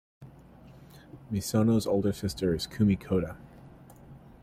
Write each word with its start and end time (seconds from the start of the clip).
Misono's 1.31 1.85
older 1.85 2.11
sister 2.11 2.55
is 2.55 2.65
Kumi 2.65 2.95
Koda. 2.95 3.37